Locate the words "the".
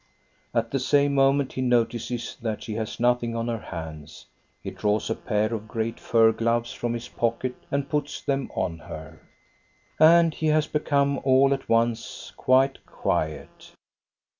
0.71-0.79